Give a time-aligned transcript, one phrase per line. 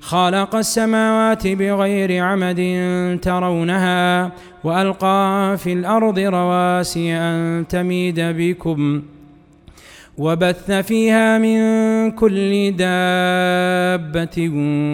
[0.00, 2.60] خلق السماوات بغير عمد
[3.22, 4.32] ترونها
[4.64, 9.02] وألقى في الأرض رواسي أن تميد بكم
[10.18, 11.60] وبث فيها من
[12.10, 14.38] كل دابة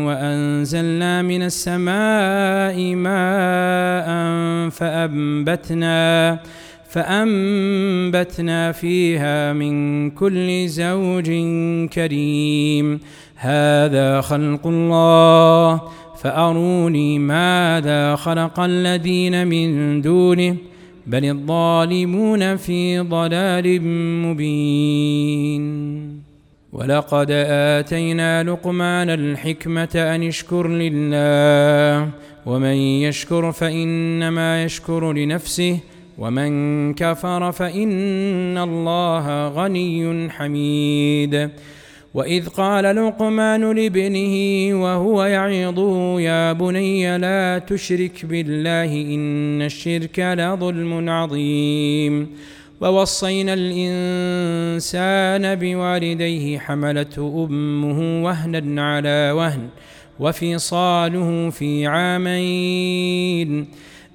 [0.06, 4.08] وأنزلنا من السماء ماء
[4.70, 6.38] فأنبتنا
[6.88, 11.30] فأنبتنا فيها من كل زوج
[11.92, 13.00] كريم.
[13.36, 15.82] هذا خلق الله
[16.22, 20.56] فأروني ماذا خلق الذين من دونه
[21.06, 23.82] بل الظالمون في ضلال
[24.22, 25.66] مبين.
[26.72, 32.10] ولقد آتينا لقمان الحكمة أن اشكر لله
[32.46, 35.78] ومن يشكر فإنما يشكر لنفسه
[36.18, 41.50] ومن كفر فإن الله غني حميد.
[42.14, 44.34] وإذ قال لقمان لابنه
[44.82, 52.28] وهو يعظه يا بني لا تشرك بالله إن الشرك لظلم عظيم.
[52.80, 59.68] ووصينا الإنسان بوالديه حملته أمه وهنا على وهن
[60.20, 63.66] وفصاله في عامين.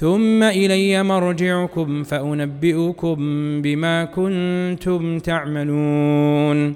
[0.00, 3.16] ثم إلي مرجعكم فأنبئكم
[3.62, 6.74] بما كنتم تعملون.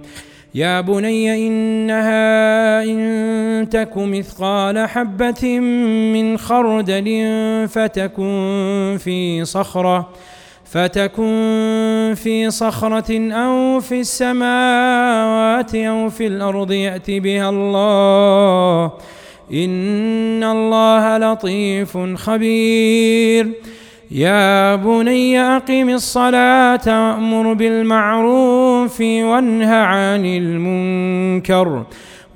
[0.55, 5.59] يا بني إنها إن تك مثقال حبة
[6.15, 7.09] من خردل
[7.69, 10.09] فتكن في صخرة
[10.65, 18.93] فتكن في صخرة أو في السماوات أو في الأرض يأت بها الله.
[19.53, 23.49] إن الله لطيف خبير.
[24.11, 31.85] يا بني أقم الصلاة وأمر بالمعروف وانه عن المنكر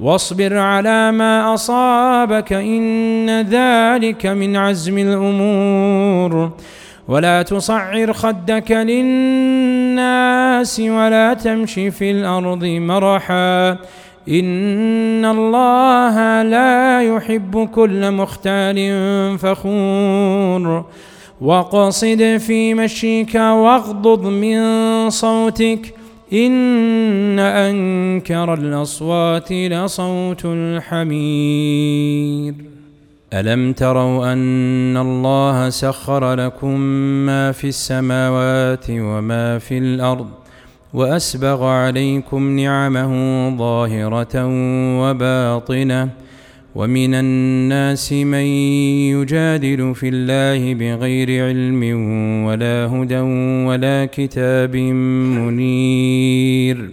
[0.01, 6.51] واصبر على ما أصابك إن ذلك من عزم الأمور.
[7.09, 10.01] ولا تصعر خدك للناس
[10.81, 13.77] ولا تمش في الأرض مرحا.
[14.29, 18.79] إن الله لا يحب كل مختال
[19.39, 20.85] فخور.
[21.41, 24.61] واقصد في مشيك واغضض من
[25.11, 25.95] صوتك
[26.33, 31.97] إن أنكر الأصوات لصوت الحمير
[33.35, 36.81] ألم تروا أن الله سخر لكم
[37.27, 40.29] ما في السماوات وما في الأرض
[40.97, 43.13] وأسبغ عليكم نعمه
[43.57, 44.47] ظاهرة
[45.01, 46.09] وباطنة.
[46.75, 48.47] ومن الناس من
[49.13, 51.83] يجادل في الله بغير علم
[52.45, 53.21] ولا هدى
[53.67, 54.77] ولا كتاب
[55.37, 56.91] منير.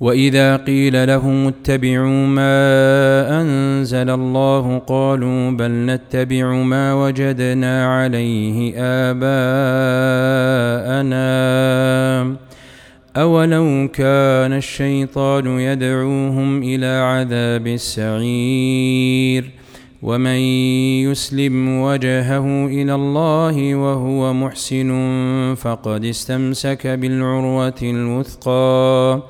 [0.00, 9.28] وإذا قيل لهم اتبعوا ما أنزل الله قالوا بل نتبع ما وجدنا عليه آباءنا.
[13.16, 19.50] أولو كان الشيطان يدعوهم إلى عذاب السعير.
[20.02, 20.40] ومن
[21.10, 24.90] يسلم وجهه إلى الله وهو محسن
[25.54, 29.22] فقد استمسك بالعروة الوثقى.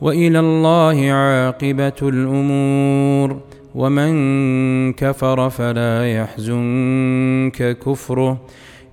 [0.00, 3.40] وإلى الله عاقبة الأمور.
[3.74, 8.40] ومن كفر فلا يحزنك كفره.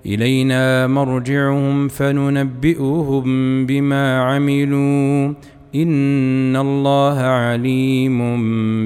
[0.05, 3.25] إلينا مرجعهم فننبئهم
[3.65, 5.33] بما عملوا.
[5.75, 8.19] إن الله عليم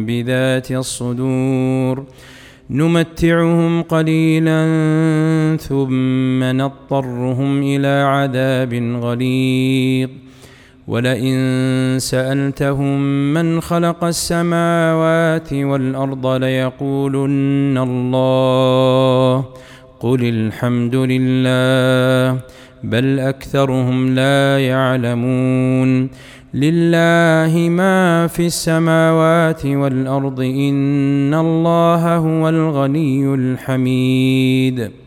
[0.06, 2.06] بذات الصدور.
[2.69, 4.68] نمتعهم قليلا
[5.62, 10.10] ثم نضطرهم إلى عذاب غليظ.
[10.88, 11.38] ولئن
[12.00, 13.00] سألتهم
[13.34, 19.45] من خلق السماوات والأرض ليقولن الله.
[20.00, 22.39] قل الحمد لله
[22.84, 26.10] بل أكثرهم لا يعلمون.
[26.54, 35.06] لله ما في السماوات والأرض إن الله هو الغني الحميد.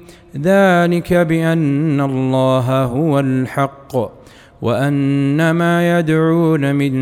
[0.37, 3.95] ذلك بأن الله هو الحق
[4.61, 6.93] وأن ما يدعون من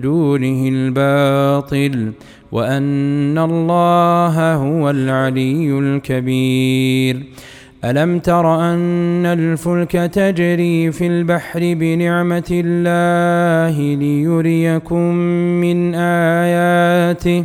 [0.00, 2.12] دونه الباطل
[2.52, 7.22] وأن الله هو العلي الكبير.
[7.84, 15.14] ألم تر أن الفلك تجري في البحر بنعمة الله ليريكم
[15.60, 17.44] من آياته؟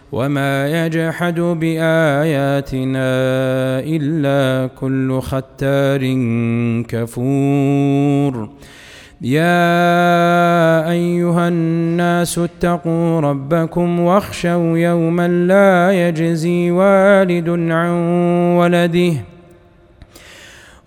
[0.11, 3.09] وما يجحد باياتنا
[3.79, 6.01] الا كل ختار
[6.87, 8.49] كفور
[9.21, 17.91] يا ايها الناس اتقوا ربكم واخشوا يوما لا يجزي والد عن
[18.57, 19.13] ولده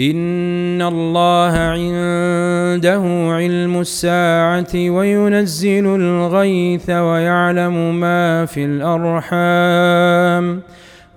[0.00, 3.02] ان الله عنده
[3.34, 10.62] علم الساعة وينزل الغيث ويعلم ما في الارحام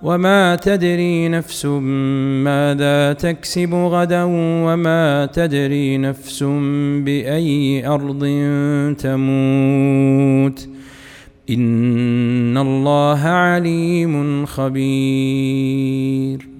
[0.04, 1.66] وما تدري نفس
[2.46, 4.24] ماذا تكسب غدا
[4.64, 6.44] وما تدري نفس
[7.04, 8.20] باي ارض
[9.00, 10.70] تموت
[11.50, 16.57] ان الله عليم خبير